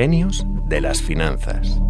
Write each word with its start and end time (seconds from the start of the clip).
Genios 0.00 0.46
de 0.68 0.80
las 0.80 1.02
finanzas. 1.02 1.80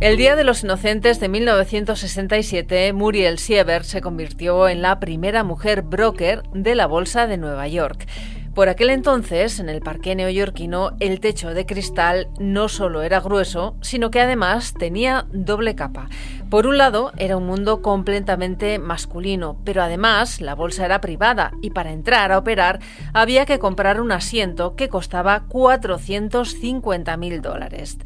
El 0.00 0.16
Día 0.16 0.34
de 0.34 0.44
los 0.44 0.64
Inocentes 0.64 1.20
de 1.20 1.28
1967, 1.28 2.94
Muriel 2.94 3.38
Siebert 3.38 3.84
se 3.84 4.00
convirtió 4.00 4.66
en 4.66 4.80
la 4.80 4.98
primera 4.98 5.44
mujer 5.44 5.82
broker 5.82 6.42
de 6.54 6.74
la 6.74 6.86
Bolsa 6.86 7.26
de 7.26 7.36
Nueva 7.36 7.68
York. 7.68 8.06
Por 8.54 8.68
aquel 8.68 8.90
entonces, 8.90 9.60
en 9.60 9.68
el 9.68 9.80
parque 9.80 10.16
neoyorquino, 10.16 10.96
el 10.98 11.20
techo 11.20 11.54
de 11.54 11.66
cristal 11.66 12.28
no 12.40 12.68
solo 12.68 13.02
era 13.02 13.20
grueso, 13.20 13.76
sino 13.80 14.10
que 14.10 14.20
además 14.20 14.74
tenía 14.76 15.26
doble 15.32 15.76
capa. 15.76 16.08
Por 16.50 16.66
un 16.66 16.76
lado, 16.76 17.12
era 17.16 17.36
un 17.36 17.46
mundo 17.46 17.80
completamente 17.80 18.80
masculino, 18.80 19.56
pero 19.64 19.84
además 19.84 20.40
la 20.40 20.56
bolsa 20.56 20.84
era 20.84 21.00
privada 21.00 21.52
y 21.62 21.70
para 21.70 21.92
entrar 21.92 22.32
a 22.32 22.38
operar 22.38 22.80
había 23.14 23.46
que 23.46 23.60
comprar 23.60 24.00
un 24.00 24.10
asiento 24.10 24.74
que 24.74 24.88
costaba 24.88 25.44
450 25.46 27.16
mil 27.16 27.42
dólares. 27.42 27.98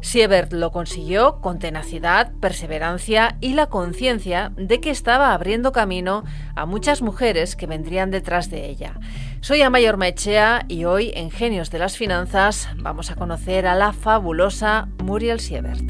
Siebert 0.00 0.52
lo 0.52 0.72
consiguió 0.72 1.40
con 1.40 1.60
tenacidad, 1.60 2.32
perseverancia 2.40 3.36
y 3.40 3.54
la 3.54 3.68
conciencia 3.68 4.50
de 4.56 4.80
que 4.80 4.90
estaba 4.90 5.32
abriendo 5.32 5.70
camino 5.70 6.24
a 6.56 6.66
muchas 6.66 7.02
mujeres 7.02 7.54
que 7.54 7.68
vendrían 7.68 8.10
detrás 8.10 8.50
de 8.50 8.68
ella. 8.68 8.98
Soy 9.44 9.60
Amayor 9.60 9.96
Mechea 9.96 10.64
y 10.68 10.84
hoy 10.84 11.10
en 11.16 11.32
Genios 11.32 11.72
de 11.72 11.80
las 11.80 11.96
Finanzas 11.96 12.68
vamos 12.76 13.10
a 13.10 13.16
conocer 13.16 13.66
a 13.66 13.74
la 13.74 13.92
fabulosa 13.92 14.88
Muriel 15.02 15.40
Siebert. 15.40 15.82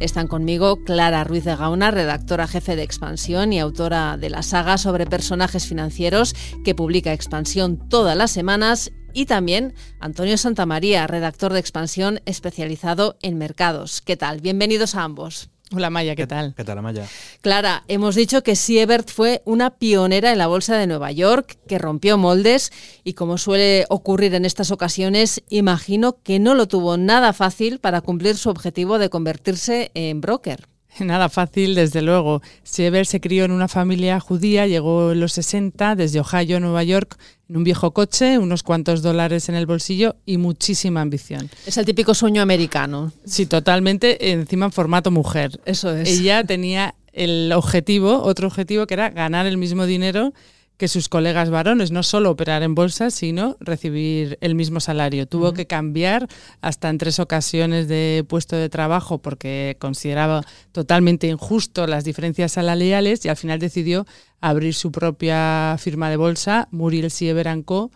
Están 0.00 0.26
conmigo 0.26 0.82
Clara 0.82 1.22
Ruiz 1.22 1.44
de 1.44 1.54
Gauna, 1.54 1.92
redactora 1.92 2.48
jefe 2.48 2.74
de 2.74 2.82
Expansión 2.82 3.52
y 3.52 3.60
autora 3.60 4.16
de 4.16 4.30
la 4.30 4.42
saga 4.42 4.76
sobre 4.76 5.06
personajes 5.06 5.68
financieros 5.68 6.34
que 6.64 6.74
publica 6.74 7.12
Expansión 7.12 7.88
todas 7.88 8.16
las 8.16 8.32
semanas, 8.32 8.90
y 9.12 9.26
también 9.26 9.74
Antonio 10.00 10.36
Santamaría, 10.36 11.06
redactor 11.06 11.52
de 11.52 11.60
Expansión 11.60 12.20
especializado 12.26 13.18
en 13.22 13.38
mercados. 13.38 14.00
¿Qué 14.00 14.16
tal? 14.16 14.40
Bienvenidos 14.40 14.96
a 14.96 15.04
ambos. 15.04 15.50
Hola 15.70 15.90
Maya, 15.90 16.16
¿qué, 16.16 16.26
tal? 16.26 16.54
¿Qué 16.56 16.64
tal, 16.64 16.80
Maya? 16.80 17.06
Clara, 17.42 17.84
hemos 17.88 18.14
dicho 18.14 18.42
que 18.42 18.56
Siebert 18.56 19.10
fue 19.10 19.42
una 19.44 19.68
pionera 19.70 20.32
en 20.32 20.38
la 20.38 20.46
bolsa 20.46 20.78
de 20.78 20.86
Nueva 20.86 21.12
York, 21.12 21.58
que 21.68 21.76
rompió 21.76 22.16
moldes 22.16 22.72
y 23.04 23.12
como 23.12 23.36
suele 23.36 23.84
ocurrir 23.90 24.34
en 24.34 24.46
estas 24.46 24.70
ocasiones, 24.70 25.42
imagino 25.50 26.22
que 26.22 26.38
no 26.38 26.54
lo 26.54 26.68
tuvo 26.68 26.96
nada 26.96 27.34
fácil 27.34 27.80
para 27.80 28.00
cumplir 28.00 28.38
su 28.38 28.48
objetivo 28.48 28.98
de 28.98 29.10
convertirse 29.10 29.90
en 29.92 30.22
broker. 30.22 30.66
Nada 31.00 31.28
fácil, 31.28 31.74
desde 31.74 32.02
luego. 32.02 32.40
Siebert 32.62 33.08
se 33.08 33.20
crió 33.20 33.44
en 33.44 33.52
una 33.52 33.68
familia 33.68 34.20
judía, 34.20 34.66
llegó 34.66 35.12
en 35.12 35.20
los 35.20 35.32
60 35.32 35.94
desde 35.96 36.20
Ohio 36.20 36.56
a 36.56 36.60
Nueva 36.60 36.82
York 36.82 37.18
en 37.48 37.56
un 37.56 37.64
viejo 37.64 37.92
coche, 37.92 38.38
unos 38.38 38.62
cuantos 38.62 39.02
dólares 39.02 39.48
en 39.48 39.54
el 39.54 39.66
bolsillo 39.66 40.16
y 40.26 40.36
muchísima 40.36 41.00
ambición. 41.00 41.48
Es 41.66 41.78
el 41.78 41.86
típico 41.86 42.14
sueño 42.14 42.42
americano. 42.42 43.12
Sí, 43.24 43.46
totalmente, 43.46 44.32
encima 44.32 44.66
en 44.66 44.72
formato 44.72 45.10
mujer. 45.10 45.58
Eso 45.64 45.94
es. 45.94 46.08
Ella 46.08 46.44
tenía 46.44 46.94
el 47.12 47.52
objetivo, 47.52 48.22
otro 48.22 48.46
objetivo 48.48 48.86
que 48.86 48.94
era 48.94 49.10
ganar 49.10 49.46
el 49.46 49.56
mismo 49.56 49.86
dinero 49.86 50.32
que 50.78 50.86
sus 50.86 51.08
colegas 51.08 51.50
varones, 51.50 51.90
no 51.90 52.04
solo 52.04 52.30
operar 52.30 52.62
en 52.62 52.76
bolsa, 52.76 53.10
sino 53.10 53.56
recibir 53.58 54.38
el 54.40 54.54
mismo 54.54 54.78
salario. 54.78 55.26
Tuvo 55.26 55.52
que 55.52 55.66
cambiar 55.66 56.28
hasta 56.60 56.88
en 56.88 56.98
tres 56.98 57.18
ocasiones 57.18 57.88
de 57.88 58.24
puesto 58.28 58.54
de 58.54 58.68
trabajo 58.68 59.18
porque 59.18 59.76
consideraba 59.80 60.44
totalmente 60.70 61.26
injusto 61.26 61.88
las 61.88 62.04
diferencias 62.04 62.52
salariales 62.52 63.24
y 63.24 63.28
al 63.28 63.36
final 63.36 63.58
decidió 63.58 64.06
abrir 64.40 64.74
su 64.74 64.92
propia 64.92 65.76
firma 65.78 66.10
de 66.10 66.16
bolsa, 66.16 66.68
Muriel 66.70 67.10
Siever 67.10 67.64
Co., 67.64 67.90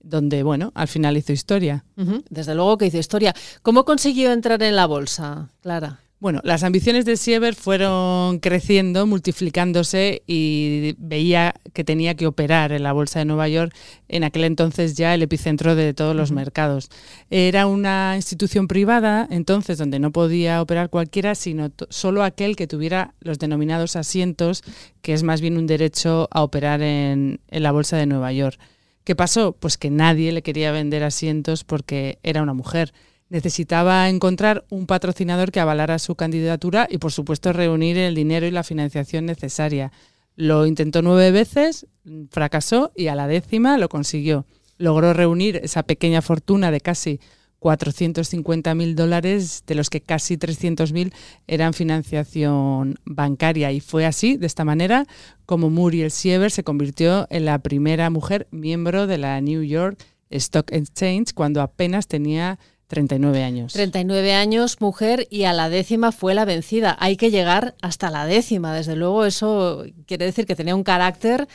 donde, 0.00 0.42
bueno, 0.42 0.70
al 0.74 0.88
final 0.88 1.16
hizo 1.16 1.32
historia. 1.32 1.84
Desde 2.28 2.54
luego 2.54 2.76
que 2.76 2.86
hizo 2.86 2.98
historia. 2.98 3.34
¿Cómo 3.62 3.84
consiguió 3.84 4.32
entrar 4.32 4.62
en 4.62 4.76
la 4.76 4.86
bolsa, 4.86 5.48
Clara? 5.62 6.00
Bueno, 6.24 6.40
las 6.42 6.62
ambiciones 6.62 7.04
de 7.04 7.18
Siever 7.18 7.54
fueron 7.54 8.38
creciendo, 8.38 9.04
multiplicándose 9.06 10.22
y 10.26 10.94
veía 10.96 11.54
que 11.74 11.84
tenía 11.84 12.14
que 12.14 12.26
operar 12.26 12.72
en 12.72 12.82
la 12.82 12.94
Bolsa 12.94 13.18
de 13.18 13.26
Nueva 13.26 13.46
York, 13.46 13.74
en 14.08 14.24
aquel 14.24 14.44
entonces 14.44 14.94
ya 14.94 15.12
el 15.12 15.20
epicentro 15.20 15.74
de 15.74 15.92
todos 15.92 16.16
los 16.16 16.32
mercados. 16.32 16.88
Era 17.28 17.66
una 17.66 18.14
institución 18.16 18.68
privada, 18.68 19.28
entonces, 19.30 19.76
donde 19.76 19.98
no 19.98 20.12
podía 20.12 20.62
operar 20.62 20.88
cualquiera, 20.88 21.34
sino 21.34 21.70
solo 21.90 22.22
aquel 22.22 22.56
que 22.56 22.66
tuviera 22.66 23.12
los 23.20 23.38
denominados 23.38 23.94
asientos, 23.94 24.62
que 25.02 25.12
es 25.12 25.24
más 25.24 25.42
bien 25.42 25.58
un 25.58 25.66
derecho 25.66 26.28
a 26.30 26.42
operar 26.42 26.80
en, 26.80 27.40
en 27.50 27.62
la 27.62 27.70
Bolsa 27.70 27.98
de 27.98 28.06
Nueva 28.06 28.32
York. 28.32 28.58
¿Qué 29.04 29.14
pasó? 29.14 29.52
Pues 29.52 29.76
que 29.76 29.90
nadie 29.90 30.32
le 30.32 30.40
quería 30.40 30.72
vender 30.72 31.04
asientos 31.04 31.64
porque 31.64 32.18
era 32.22 32.42
una 32.42 32.54
mujer 32.54 32.94
necesitaba 33.34 34.08
encontrar 34.08 34.64
un 34.70 34.86
patrocinador 34.86 35.50
que 35.50 35.58
avalara 35.58 35.98
su 35.98 36.14
candidatura 36.14 36.86
y, 36.88 36.98
por 36.98 37.10
supuesto, 37.10 37.52
reunir 37.52 37.98
el 37.98 38.14
dinero 38.14 38.46
y 38.46 38.52
la 38.52 38.62
financiación 38.62 39.26
necesaria. 39.26 39.90
Lo 40.36 40.66
intentó 40.66 41.02
nueve 41.02 41.32
veces, 41.32 41.88
fracasó 42.30 42.92
y 42.94 43.08
a 43.08 43.16
la 43.16 43.26
décima 43.26 43.76
lo 43.76 43.88
consiguió. 43.88 44.46
Logró 44.78 45.12
reunir 45.12 45.56
esa 45.64 45.82
pequeña 45.82 46.22
fortuna 46.22 46.70
de 46.70 46.80
casi 46.80 47.18
450 47.58 48.72
mil 48.76 48.94
dólares, 48.94 49.64
de 49.66 49.74
los 49.74 49.90
que 49.90 50.00
casi 50.00 50.36
300 50.36 50.92
mil 50.92 51.12
eran 51.48 51.74
financiación 51.74 53.00
bancaria. 53.04 53.72
Y 53.72 53.80
fue 53.80 54.06
así, 54.06 54.36
de 54.36 54.46
esta 54.46 54.64
manera, 54.64 55.06
como 55.44 55.70
Muriel 55.70 56.12
Siever 56.12 56.52
se 56.52 56.62
convirtió 56.62 57.26
en 57.30 57.46
la 57.46 57.58
primera 57.58 58.10
mujer 58.10 58.46
miembro 58.52 59.08
de 59.08 59.18
la 59.18 59.40
New 59.40 59.64
York 59.64 59.98
Stock 60.30 60.70
Exchange 60.72 61.32
cuando 61.34 61.62
apenas 61.62 62.06
tenía 62.06 62.60
39 62.86 63.42
años. 63.42 63.72
39 63.72 64.34
años, 64.34 64.80
mujer, 64.80 65.26
y 65.30 65.44
a 65.44 65.52
la 65.52 65.68
décima 65.68 66.12
fue 66.12 66.34
la 66.34 66.44
vencida. 66.44 66.96
Hay 67.00 67.16
que 67.16 67.30
llegar 67.30 67.74
hasta 67.80 68.10
la 68.10 68.26
décima. 68.26 68.74
Desde 68.74 68.96
luego, 68.96 69.24
eso 69.24 69.84
quiere 70.06 70.26
decir 70.26 70.46
que 70.46 70.56
tenía 70.56 70.74
un 70.74 70.84
carácter 70.84 71.48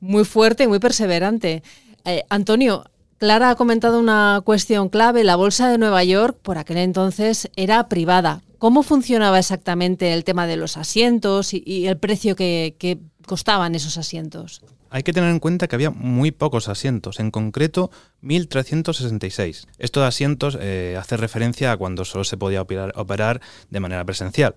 muy 0.00 0.24
fuerte 0.24 0.64
y 0.64 0.68
muy 0.68 0.78
perseverante. 0.78 1.62
Eh, 2.04 2.24
Antonio, 2.30 2.84
Clara 3.18 3.50
ha 3.50 3.54
comentado 3.54 4.00
una 4.00 4.40
cuestión 4.44 4.88
clave. 4.88 5.24
La 5.24 5.36
bolsa 5.36 5.68
de 5.68 5.76
Nueva 5.76 6.02
York, 6.04 6.38
por 6.40 6.56
aquel 6.56 6.78
entonces, 6.78 7.50
era 7.54 7.88
privada. 7.88 8.40
¿Cómo 8.60 8.84
funcionaba 8.84 9.40
exactamente 9.40 10.12
el 10.12 10.22
tema 10.22 10.46
de 10.46 10.56
los 10.56 10.76
asientos 10.76 11.52
y, 11.52 11.88
el 11.88 11.96
precio 11.96 12.36
que, 12.36 12.76
que 12.78 13.00
costaban 13.26 13.74
esos 13.74 13.98
asientos? 13.98 14.62
hay 14.90 15.04
que 15.04 15.12
tener 15.12 15.30
en 15.30 15.38
cuenta 15.38 15.68
que 15.68 15.76
había 15.76 15.90
muy 15.90 16.32
pocos 16.32 16.68
asientos, 16.68 17.20
en 17.20 17.30
concreto 17.30 17.90
1.366. 18.22 19.66
Estos 19.78 20.02
asientos 20.02 20.58
eh, 20.60 20.96
hace 20.98 21.16
referencia 21.16 21.72
a 21.72 21.76
cuando 21.76 22.04
solo 22.04 22.24
se 22.24 22.36
podía 22.36 22.60
operar, 22.62 23.40
de 23.70 23.80
manera 23.80 24.04
presencial. 24.04 24.56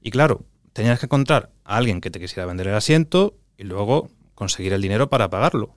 Y 0.00 0.10
claro, 0.10 0.44
tenías 0.72 1.00
que 1.00 1.06
encontrar 1.06 1.50
a 1.64 1.76
alguien 1.76 2.00
que 2.00 2.10
te 2.10 2.20
quisiera 2.20 2.46
vender 2.46 2.68
el 2.68 2.74
asiento 2.74 3.34
y 3.58 3.64
luego 3.64 4.10
conseguir 4.34 4.72
el 4.72 4.80
dinero 4.80 5.10
para 5.10 5.28
pagarlo. 5.28 5.74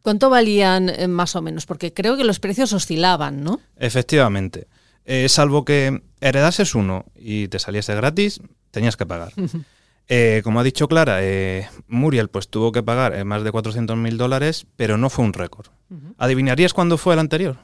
¿Cuánto 0.00 0.30
valían 0.30 0.88
eh, 0.88 1.08
más 1.08 1.36
o 1.36 1.42
menos? 1.42 1.66
Porque 1.66 1.92
creo 1.92 2.16
que 2.16 2.24
los 2.24 2.40
precios 2.40 2.72
oscilaban, 2.72 3.42
¿no? 3.44 3.60
Efectivamente. 3.76 4.66
Eh, 5.06 5.28
salvo 5.28 5.64
que 5.64 6.02
heredases 6.20 6.74
uno 6.74 7.06
y 7.14 7.48
te 7.48 7.58
saliese 7.58 7.94
gratis, 7.94 8.40
tenías 8.70 8.96
que 8.96 9.06
pagar. 9.06 9.32
Eh, 10.08 10.40
como 10.44 10.60
ha 10.60 10.62
dicho 10.62 10.86
Clara, 10.86 11.18
eh, 11.20 11.68
Muriel 11.88 12.28
pues 12.28 12.48
tuvo 12.48 12.70
que 12.70 12.82
pagar 12.82 13.12
eh, 13.14 13.24
más 13.24 13.42
de 13.42 13.50
400.000 13.50 14.16
dólares, 14.16 14.66
pero 14.76 14.96
no 14.96 15.10
fue 15.10 15.24
un 15.24 15.32
récord. 15.32 15.66
¿Adivinarías 16.16 16.72
cuándo 16.72 16.96
fue 16.96 17.14
el 17.14 17.20
anterior? 17.20 17.56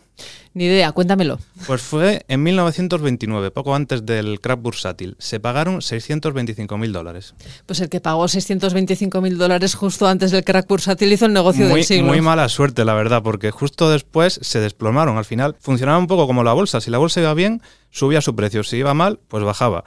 Ni 0.55 0.65
idea, 0.65 0.93
cuéntamelo. 0.93 1.39
Pues 1.67 1.81
fue 1.81 2.25
en 2.29 2.43
1929, 2.43 3.51
poco 3.51 3.75
antes 3.75 4.05
del 4.05 4.39
crack 4.41 4.61
bursátil. 4.61 5.17
Se 5.19 5.41
pagaron 5.41 5.79
625.000 5.79 6.93
dólares. 6.93 7.35
Pues 7.65 7.81
el 7.81 7.89
que 7.89 8.01
pagó 8.01 8.25
625.000 8.25 9.37
dólares 9.37 9.75
justo 9.75 10.07
antes 10.07 10.31
del 10.31 10.45
crack 10.45 10.69
bursátil 10.69 11.13
hizo 11.13 11.25
el 11.25 11.33
negocio 11.33 11.65
muy, 11.67 11.77
del 11.77 11.85
siglo. 11.85 12.07
Muy 12.07 12.21
mala 12.21 12.49
suerte, 12.51 12.85
la 12.85 12.93
verdad, 12.95 13.23
porque 13.23 13.51
justo 13.51 13.89
después 13.89 14.39
se 14.43 14.61
desplomaron. 14.61 15.17
Al 15.17 15.25
final 15.25 15.57
funcionaba 15.59 15.99
un 15.99 16.07
poco 16.07 16.27
como 16.27 16.45
la 16.45 16.53
bolsa. 16.53 16.83
Si 16.83 16.91
la 16.91 16.99
bolsa 16.99 17.21
iba 17.21 17.33
bien, 17.33 17.63
subía 17.91 18.21
su 18.21 18.37
precio. 18.37 18.63
Si 18.63 18.77
iba 18.77 18.93
mal, 18.93 19.21
pues 19.29 19.45
bajaba 19.45 19.85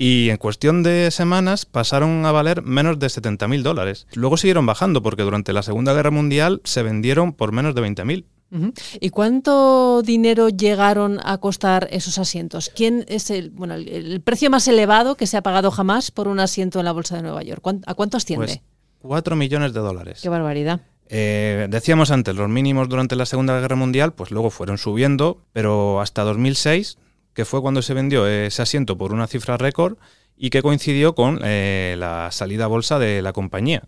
y 0.00 0.30
en 0.30 0.36
cuestión 0.36 0.84
de 0.84 1.10
semanas 1.10 1.66
pasaron 1.66 2.24
a 2.24 2.30
valer 2.30 2.62
menos 2.62 3.00
de 3.00 3.08
70.000 3.08 3.62
dólares. 3.62 4.06
Luego 4.14 4.36
siguieron 4.36 4.64
bajando 4.64 5.02
porque 5.02 5.24
durante 5.24 5.52
la 5.52 5.64
Segunda 5.64 5.92
Guerra 5.92 6.12
Mundial 6.12 6.60
se 6.62 6.84
vendieron 6.84 7.32
por 7.32 7.50
menos 7.50 7.74
de 7.74 7.82
20.000. 7.82 8.24
¿Y 9.00 9.10
cuánto 9.10 10.02
dinero 10.02 10.48
llegaron 10.48 11.20
a 11.22 11.38
costar 11.38 11.88
esos 11.90 12.18
asientos? 12.18 12.70
¿Quién 12.74 13.04
es 13.08 13.30
el, 13.30 13.50
bueno, 13.50 13.74
el, 13.74 14.20
precio 14.22 14.48
más 14.48 14.66
elevado 14.68 15.16
que 15.16 15.26
se 15.26 15.36
ha 15.36 15.42
pagado 15.42 15.70
jamás 15.70 16.10
por 16.10 16.28
un 16.28 16.40
asiento 16.40 16.78
en 16.78 16.86
la 16.86 16.92
Bolsa 16.92 17.16
de 17.16 17.22
Nueva 17.22 17.42
York? 17.42 17.62
¿A 17.86 17.94
cuánto 17.94 18.16
asciende? 18.16 18.46
Pues 18.46 18.60
4 19.00 19.36
millones 19.36 19.74
de 19.74 19.80
dólares. 19.80 20.20
Qué 20.22 20.28
barbaridad. 20.28 20.80
Eh, 21.10 21.66
decíamos 21.70 22.10
antes, 22.10 22.34
los 22.34 22.48
mínimos 22.48 22.88
durante 22.88 23.16
la 23.16 23.26
Segunda 23.26 23.58
Guerra 23.60 23.76
Mundial, 23.76 24.12
pues 24.14 24.30
luego 24.30 24.50
fueron 24.50 24.78
subiendo, 24.78 25.42
pero 25.52 26.00
hasta 26.00 26.22
2006 26.22 26.98
que 27.38 27.44
fue 27.44 27.62
cuando 27.62 27.82
se 27.82 27.94
vendió 27.94 28.26
ese 28.26 28.62
asiento 28.62 28.98
por 28.98 29.12
una 29.12 29.28
cifra 29.28 29.56
récord 29.56 29.96
y 30.36 30.50
que 30.50 30.60
coincidió 30.60 31.14
con 31.14 31.38
eh, 31.44 31.94
la 31.96 32.32
salida 32.32 32.64
a 32.64 32.66
bolsa 32.66 32.98
de 32.98 33.22
la 33.22 33.32
compañía. 33.32 33.84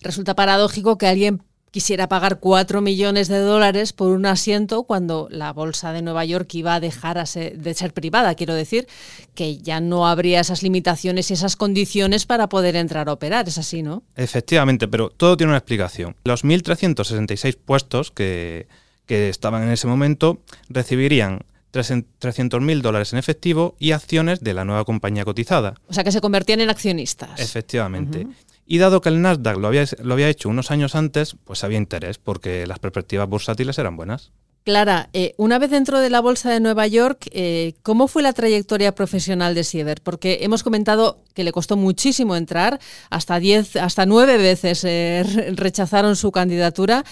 Resulta 0.00 0.34
paradójico 0.34 0.96
que 0.96 1.06
alguien 1.06 1.42
quisiera 1.76 2.08
pagar 2.08 2.38
4 2.40 2.80
millones 2.80 3.28
de 3.28 3.38
dólares 3.38 3.92
por 3.92 4.08
un 4.08 4.24
asiento 4.24 4.84
cuando 4.84 5.28
la 5.30 5.52
bolsa 5.52 5.92
de 5.92 6.00
Nueva 6.00 6.24
York 6.24 6.48
iba 6.54 6.74
a 6.74 6.80
dejar 6.80 7.22
de 7.28 7.74
ser 7.74 7.92
privada. 7.92 8.34
Quiero 8.34 8.54
decir 8.54 8.86
que 9.34 9.58
ya 9.58 9.78
no 9.80 10.08
habría 10.08 10.40
esas 10.40 10.62
limitaciones 10.62 11.30
y 11.30 11.34
esas 11.34 11.54
condiciones 11.54 12.24
para 12.24 12.48
poder 12.48 12.76
entrar 12.76 13.10
a 13.10 13.12
operar. 13.12 13.46
Es 13.46 13.58
así, 13.58 13.82
¿no? 13.82 14.04
Efectivamente, 14.14 14.88
pero 14.88 15.10
todo 15.10 15.36
tiene 15.36 15.50
una 15.50 15.58
explicación. 15.58 16.16
Los 16.24 16.46
1.366 16.46 17.58
puestos 17.62 18.10
que, 18.10 18.68
que 19.04 19.28
estaban 19.28 19.62
en 19.62 19.68
ese 19.68 19.86
momento 19.86 20.40
recibirían 20.70 21.40
300.000 21.74 22.80
dólares 22.80 23.12
en 23.12 23.18
efectivo 23.18 23.76
y 23.78 23.92
acciones 23.92 24.40
de 24.40 24.54
la 24.54 24.64
nueva 24.64 24.84
compañía 24.84 25.24
cotizada. 25.24 25.74
O 25.88 25.92
sea 25.92 26.04
que 26.04 26.12
se 26.12 26.20
convertían 26.20 26.60
en 26.60 26.70
accionistas. 26.70 27.38
Efectivamente. 27.38 28.26
Y 28.66 28.78
dado 28.78 29.00
que 29.00 29.08
el 29.08 29.22
Nasdaq 29.22 29.58
lo 29.58 29.68
había, 29.68 29.84
lo 30.02 30.14
había 30.14 30.28
hecho 30.28 30.48
unos 30.48 30.70
años 30.70 30.94
antes, 30.94 31.36
pues 31.44 31.62
había 31.62 31.78
interés 31.78 32.18
porque 32.18 32.66
las 32.66 32.80
perspectivas 32.80 33.28
bursátiles 33.28 33.78
eran 33.78 33.96
buenas. 33.96 34.32
Clara, 34.66 35.10
eh, 35.12 35.32
una 35.36 35.60
vez 35.60 35.70
dentro 35.70 36.00
de 36.00 36.10
la 36.10 36.18
Bolsa 36.18 36.50
de 36.50 36.58
Nueva 36.58 36.88
York, 36.88 37.28
eh, 37.30 37.74
¿cómo 37.84 38.08
fue 38.08 38.24
la 38.24 38.32
trayectoria 38.32 38.92
profesional 38.96 39.54
de 39.54 39.62
Siever? 39.62 40.02
Porque 40.02 40.38
hemos 40.40 40.64
comentado 40.64 41.22
que 41.34 41.44
le 41.44 41.52
costó 41.52 41.76
muchísimo 41.76 42.34
entrar, 42.34 42.80
hasta, 43.08 43.38
diez, 43.38 43.76
hasta 43.76 44.06
nueve 44.06 44.38
veces 44.38 44.82
eh, 44.82 45.22
rechazaron 45.54 46.16
su 46.16 46.32
candidatura, 46.32 47.04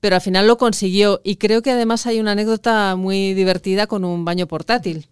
pero 0.00 0.16
al 0.16 0.20
final 0.20 0.46
lo 0.46 0.58
consiguió. 0.58 1.22
Y 1.24 1.36
creo 1.36 1.62
que 1.62 1.70
además 1.70 2.06
hay 2.06 2.20
una 2.20 2.32
anécdota 2.32 2.94
muy 2.94 3.32
divertida 3.32 3.86
con 3.86 4.04
un 4.04 4.26
baño 4.26 4.46
portátil. 4.46 5.06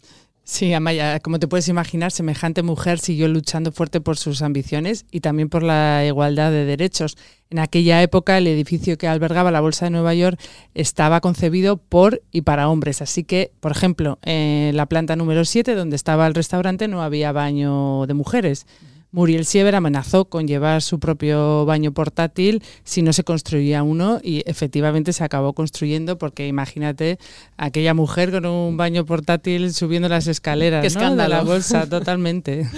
Sí, 0.48 0.72
Amaya, 0.72 1.18
como 1.18 1.40
te 1.40 1.48
puedes 1.48 1.66
imaginar, 1.66 2.12
semejante 2.12 2.62
mujer 2.62 3.00
siguió 3.00 3.26
luchando 3.26 3.72
fuerte 3.72 4.00
por 4.00 4.16
sus 4.16 4.42
ambiciones 4.42 5.04
y 5.10 5.18
también 5.18 5.48
por 5.48 5.64
la 5.64 6.04
igualdad 6.06 6.52
de 6.52 6.64
derechos. 6.64 7.16
En 7.50 7.58
aquella 7.58 8.00
época, 8.00 8.38
el 8.38 8.46
edificio 8.46 8.96
que 8.96 9.08
albergaba 9.08 9.50
la 9.50 9.60
Bolsa 9.60 9.86
de 9.86 9.90
Nueva 9.90 10.14
York 10.14 10.40
estaba 10.72 11.20
concebido 11.20 11.78
por 11.78 12.22
y 12.30 12.42
para 12.42 12.68
hombres. 12.68 13.02
Así 13.02 13.24
que, 13.24 13.50
por 13.58 13.72
ejemplo, 13.72 14.20
en 14.22 14.76
la 14.76 14.86
planta 14.86 15.16
número 15.16 15.44
7, 15.44 15.74
donde 15.74 15.96
estaba 15.96 16.28
el 16.28 16.34
restaurante, 16.34 16.86
no 16.86 17.02
había 17.02 17.32
baño 17.32 18.06
de 18.06 18.14
mujeres. 18.14 18.68
Muriel 19.16 19.46
Siever 19.46 19.74
amenazó 19.74 20.26
con 20.26 20.46
llevar 20.46 20.82
su 20.82 21.00
propio 21.00 21.64
baño 21.64 21.90
portátil 21.92 22.62
si 22.84 23.00
no 23.00 23.14
se 23.14 23.24
construía 23.24 23.82
uno 23.82 24.20
y 24.22 24.42
efectivamente 24.44 25.14
se 25.14 25.24
acabó 25.24 25.54
construyendo 25.54 26.18
porque 26.18 26.46
imagínate 26.46 27.18
aquella 27.56 27.94
mujer 27.94 28.30
con 28.30 28.44
un 28.44 28.76
baño 28.76 29.06
portátil 29.06 29.72
subiendo 29.72 30.10
las 30.10 30.26
escaleras 30.26 30.82
Qué 30.82 30.88
escándalo. 30.88 31.34
de 31.34 31.40
la 31.40 31.44
bolsa 31.44 31.86
totalmente. 31.88 32.68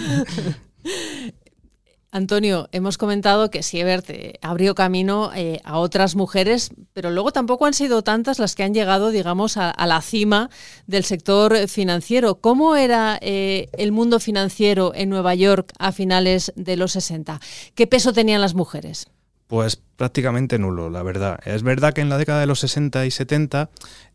Antonio, 2.10 2.70
hemos 2.72 2.96
comentado 2.96 3.50
que 3.50 3.62
Siebert 3.62 4.08
eh, 4.08 4.38
abrió 4.40 4.74
camino 4.74 5.30
eh, 5.34 5.60
a 5.62 5.78
otras 5.78 6.16
mujeres, 6.16 6.70
pero 6.94 7.10
luego 7.10 7.32
tampoco 7.32 7.66
han 7.66 7.74
sido 7.74 8.02
tantas 8.02 8.38
las 8.38 8.54
que 8.54 8.62
han 8.62 8.72
llegado, 8.72 9.10
digamos, 9.10 9.58
a, 9.58 9.74
la 9.86 10.00
cima 10.00 10.48
del 10.86 11.04
sector 11.04 11.68
financiero. 11.68 12.36
¿Cómo 12.36 12.76
era 12.76 13.18
eh, 13.20 13.68
el 13.72 13.92
mundo 13.92 14.20
financiero 14.20 14.92
en 14.94 15.10
Nueva 15.10 15.34
York 15.34 15.72
a 15.78 15.92
finales 15.92 16.52
de 16.56 16.76
los 16.76 16.92
60? 16.92 17.40
¿Qué 17.74 17.86
peso 17.86 18.14
tenían 18.14 18.40
las 18.40 18.54
mujeres? 18.54 19.08
Pues 19.46 19.76
prácticamente 19.76 20.58
nulo, 20.58 20.88
la 20.88 21.02
verdad. 21.02 21.38
Es 21.44 21.62
verdad 21.62 21.92
que 21.92 22.00
en 22.00 22.08
la 22.08 22.16
década 22.16 22.40
de 22.40 22.46
los 22.46 22.60
60 22.60 23.04
y 23.04 23.10
70 23.10 23.68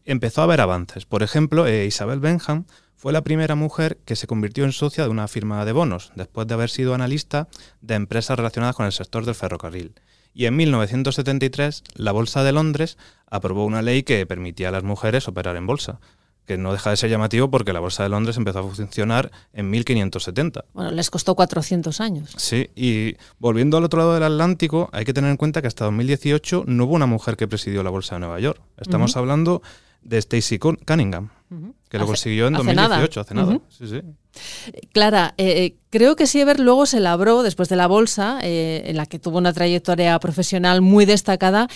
empezó 0.06 0.42
a 0.42 0.46
haber 0.46 0.62
avances. 0.62 1.06
Por 1.06 1.22
ejemplo, 1.22 1.69
Isabel 1.69 2.19
Benham 2.19 2.66
fue 3.04 3.12
la 3.12 3.26
primera 3.26 3.56
mujer 3.56 3.98
que 4.06 4.16
se 4.16 4.28
convirtió 4.28 4.64
en 4.64 4.72
socia 4.72 5.04
de 5.04 5.10
una 5.10 5.28
firma 5.28 5.66
de 5.66 5.74
bonos, 5.74 6.14
después 6.16 6.48
de 6.48 6.54
haber 6.54 6.70
sido 6.70 6.94
analista 6.94 7.50
de 7.82 7.96
empresas 7.96 8.38
relacionadas 8.38 8.78
con 8.78 8.86
el 8.86 8.94
sector 8.94 9.26
del 9.26 9.36
ferrocarril. 9.36 9.94
Y 10.34 10.46
en 10.46 10.56
1973, 10.56 11.84
la 11.96 12.14
Bolsa 12.14 12.46
de 12.46 12.54
Londres 12.54 12.98
aprobó 13.30 13.66
una 13.66 13.82
ley 13.82 14.04
que 14.04 14.26
permitía 14.26 14.70
a 14.70 14.72
las 14.72 14.84
mujeres 14.84 15.28
operar 15.28 15.58
en 15.58 15.68
bolsa 15.68 16.00
que 16.46 16.58
no 16.58 16.72
deja 16.72 16.92
de 16.92 16.98
ser 16.98 17.10
llamativo 17.10 17.52
porque 17.52 17.74
la 17.74 17.82
Bolsa 17.82 18.04
de 18.04 18.10
Londres 18.10 18.38
empezó 18.38 18.60
a 18.60 18.64
funcionar 18.64 19.32
en 19.52 19.70
1570. 19.70 20.64
Bueno, 20.74 20.92
les 20.92 21.10
costó 21.10 21.36
400 21.36 22.00
años. 22.00 22.34
Sí, 22.38 22.70
y 22.74 23.18
volviendo 23.38 23.76
al 23.76 23.84
otro 23.84 24.00
lado 24.00 24.14
del 24.14 24.24
Atlántico, 24.24 24.90
hay 24.94 25.04
que 25.04 25.14
tener 25.14 25.30
en 25.30 25.36
cuenta 25.36 25.62
que 25.62 25.68
hasta 25.68 25.84
2018 25.84 26.64
no 26.68 26.86
hubo 26.86 26.96
una 26.96 27.06
mujer 27.06 27.36
que 27.36 27.50
presidió 27.50 27.84
la 27.84 27.90
Bolsa 27.90 28.16
de 28.16 28.22
Nueva 28.22 28.40
York. 28.40 28.62
Estamos 28.78 29.18
hablando 29.18 29.62
de 30.04 30.22
Stacey 30.22 30.60
Cunningham, 30.60 31.30
que 31.90 31.98
lo 31.98 32.06
consiguió 32.06 32.48
en 32.48 32.54
2018, 32.54 33.22
hace 33.22 33.34
nada. 33.34 33.60
Clara, 34.94 35.36
eh, 35.38 35.64
eh, 35.64 35.78
creo 35.90 36.16
que 36.16 36.28
Sieber 36.28 36.60
luego 36.60 36.86
se 36.86 37.00
labró, 37.00 37.44
después 37.44 37.70
de 37.70 37.76
la 37.76 37.88
bolsa, 37.88 38.40
eh, 38.42 38.84
en 38.86 38.98
la 38.98 39.06
que 39.06 39.20
tuvo 39.20 39.38
una 39.38 39.54
trayectoria 39.54 40.18
profesional 40.20 40.82
muy 40.82 41.06
destacada, 41.06 41.68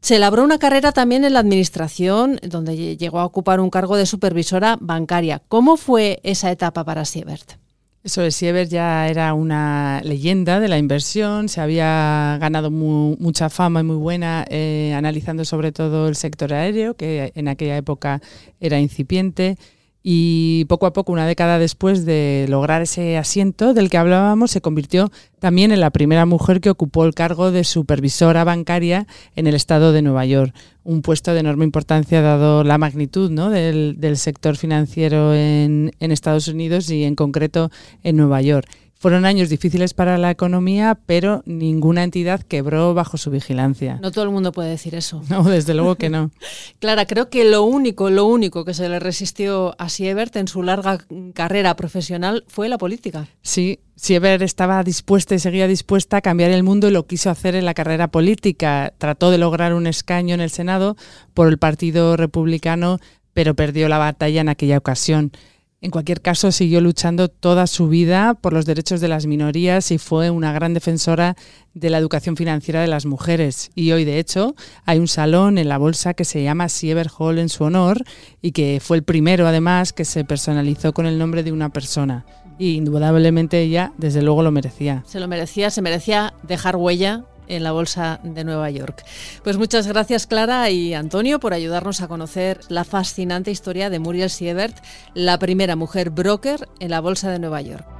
se 0.00 0.18
labró 0.18 0.42
una 0.42 0.58
carrera 0.58 0.92
también 0.92 1.24
en 1.24 1.34
la 1.34 1.40
administración, 1.40 2.40
donde 2.42 2.96
llegó 2.96 3.18
a 3.18 3.26
ocupar 3.26 3.60
un 3.60 3.68
cargo 3.68 3.96
de 3.96 4.06
supervisora 4.06 4.78
bancaria. 4.80 5.42
¿Cómo 5.48 5.76
fue 5.76 6.20
esa 6.22 6.50
etapa 6.50 6.84
para 6.84 7.04
Siebert? 7.04 7.59
Eso 8.02 8.22
de 8.22 8.30
Siebert 8.30 8.70
ya 8.70 9.08
era 9.08 9.34
una 9.34 10.00
leyenda 10.02 10.58
de 10.58 10.68
la 10.68 10.78
inversión, 10.78 11.50
se 11.50 11.60
había 11.60 12.38
ganado 12.40 12.70
mucha 12.70 13.50
fama 13.50 13.80
y 13.80 13.82
muy 13.82 13.96
buena 13.96 14.46
eh, 14.48 14.94
analizando 14.96 15.44
sobre 15.44 15.70
todo 15.70 16.08
el 16.08 16.16
sector 16.16 16.54
aéreo, 16.54 16.94
que 16.94 17.30
en 17.34 17.46
aquella 17.46 17.76
época 17.76 18.22
era 18.58 18.80
incipiente. 18.80 19.58
Y 20.02 20.64
poco 20.64 20.86
a 20.86 20.94
poco, 20.94 21.12
una 21.12 21.26
década 21.26 21.58
después 21.58 22.06
de 22.06 22.46
lograr 22.48 22.80
ese 22.80 23.18
asiento 23.18 23.74
del 23.74 23.90
que 23.90 23.98
hablábamos, 23.98 24.50
se 24.50 24.62
convirtió 24.62 25.10
también 25.38 25.72
en 25.72 25.80
la 25.80 25.90
primera 25.90 26.24
mujer 26.24 26.62
que 26.62 26.70
ocupó 26.70 27.04
el 27.04 27.14
cargo 27.14 27.50
de 27.50 27.64
supervisora 27.64 28.44
bancaria 28.44 29.06
en 29.36 29.46
el 29.46 29.54
estado 29.54 29.92
de 29.92 30.00
Nueva 30.00 30.24
York. 30.24 30.54
Un 30.84 31.02
puesto 31.02 31.34
de 31.34 31.40
enorme 31.40 31.64
importancia 31.64 32.22
dado 32.22 32.64
la 32.64 32.78
magnitud 32.78 33.30
¿no? 33.30 33.50
del, 33.50 34.16
sector 34.16 34.56
financiero 34.56 35.34
en 35.34 35.92
Estados 35.98 36.48
Unidos 36.48 36.90
y 36.90 37.04
en 37.04 37.14
concreto 37.14 37.70
en 38.02 38.16
Nueva 38.16 38.40
York. 38.40 38.68
Fueron 39.00 39.24
años 39.24 39.48
difíciles 39.48 39.94
para 39.94 40.18
la 40.18 40.30
economía, 40.30 41.00
pero 41.06 41.42
ninguna 41.46 42.04
entidad 42.04 42.42
quebró 42.42 42.92
bajo 42.92 43.16
su 43.16 43.30
vigilancia. 43.30 43.98
No 44.02 44.10
todo 44.10 44.24
el 44.24 44.30
mundo 44.30 44.52
puede 44.52 44.68
decir 44.68 44.94
eso. 44.94 45.22
No, 45.30 45.42
desde 45.44 45.72
luego 45.72 45.94
que 45.94 46.10
no. 46.10 46.30
Clara, 46.80 47.06
creo 47.06 47.30
que 47.30 47.44
lo 47.44 47.62
único, 47.62 48.10
lo 48.10 48.26
único 48.26 48.66
que 48.66 48.74
se 48.74 48.90
le 48.90 48.98
resistió 48.98 49.74
a 49.78 49.88
Siebert 49.88 50.36
en 50.36 50.48
su 50.48 50.62
larga 50.62 50.98
carrera 51.32 51.76
profesional 51.76 52.44
fue 52.46 52.68
la 52.68 52.76
política. 52.76 53.26
Sí, 53.40 53.80
Siebert 53.96 54.42
estaba 54.42 54.82
dispuesta 54.82 55.34
y 55.34 55.38
seguía 55.38 55.66
dispuesta 55.66 56.18
a 56.18 56.20
cambiar 56.20 56.50
el 56.50 56.62
mundo 56.62 56.88
y 56.88 56.90
lo 56.90 57.06
quiso 57.06 57.30
hacer 57.30 57.54
en 57.54 57.64
la 57.64 57.72
carrera 57.72 58.08
política. 58.08 58.92
Trató 58.98 59.30
de 59.30 59.38
lograr 59.38 59.72
un 59.72 59.86
escaño 59.86 60.34
en 60.34 60.42
el 60.42 60.50
Senado 60.50 60.96
por 61.32 61.48
el 61.48 61.56
Partido 61.56 62.18
Republicano, 62.18 62.98
pero 63.32 63.54
perdió 63.54 63.88
la 63.88 63.96
batalla 63.96 64.42
en 64.42 64.50
aquella 64.50 64.76
ocasión. 64.76 65.32
En 65.82 65.90
cualquier 65.90 66.20
caso, 66.20 66.52
siguió 66.52 66.82
luchando 66.82 67.28
toda 67.28 67.66
su 67.66 67.88
vida 67.88 68.34
por 68.34 68.52
los 68.52 68.66
derechos 68.66 69.00
de 69.00 69.08
las 69.08 69.24
minorías 69.24 69.90
y 69.90 69.96
fue 69.96 70.28
una 70.28 70.52
gran 70.52 70.74
defensora 70.74 71.36
de 71.72 71.88
la 71.88 71.96
educación 71.96 72.36
financiera 72.36 72.82
de 72.82 72.86
las 72.86 73.06
mujeres. 73.06 73.70
Y 73.74 73.92
hoy, 73.92 74.04
de 74.04 74.18
hecho, 74.18 74.54
hay 74.84 74.98
un 74.98 75.08
salón 75.08 75.56
en 75.56 75.70
la 75.70 75.78
bolsa 75.78 76.12
que 76.12 76.26
se 76.26 76.42
llama 76.42 76.68
Siever 76.68 77.08
Hall 77.18 77.38
en 77.38 77.48
su 77.48 77.64
honor 77.64 78.04
y 78.42 78.52
que 78.52 78.78
fue 78.82 78.98
el 78.98 79.04
primero, 79.04 79.46
además, 79.46 79.94
que 79.94 80.04
se 80.04 80.22
personalizó 80.22 80.92
con 80.92 81.06
el 81.06 81.18
nombre 81.18 81.42
de 81.42 81.52
una 81.52 81.70
persona. 81.70 82.26
Y 82.58 82.74
indudablemente 82.74 83.62
ella, 83.62 83.94
desde 83.96 84.20
luego, 84.20 84.42
lo 84.42 84.50
merecía. 84.50 85.02
Se 85.06 85.18
lo 85.18 85.28
merecía, 85.28 85.70
se 85.70 85.80
merecía 85.80 86.34
dejar 86.42 86.76
huella 86.76 87.24
en 87.50 87.62
la 87.62 87.72
Bolsa 87.72 88.20
de 88.22 88.44
Nueva 88.44 88.70
York. 88.70 89.04
Pues 89.44 89.58
muchas 89.58 89.86
gracias 89.86 90.26
Clara 90.26 90.70
y 90.70 90.94
Antonio 90.94 91.40
por 91.40 91.52
ayudarnos 91.52 92.00
a 92.00 92.08
conocer 92.08 92.60
la 92.68 92.84
fascinante 92.84 93.50
historia 93.50 93.90
de 93.90 93.98
Muriel 93.98 94.30
Siebert, 94.30 94.76
la 95.14 95.38
primera 95.38 95.76
mujer 95.76 96.10
broker 96.10 96.68
en 96.78 96.90
la 96.90 97.00
Bolsa 97.00 97.30
de 97.30 97.38
Nueva 97.38 97.60
York. 97.60 97.99